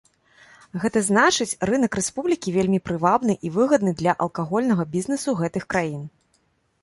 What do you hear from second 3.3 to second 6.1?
і выгадны для алкагольнага бізнесу гэтых краін.